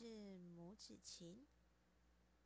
[0.00, 1.46] 是拇指琴。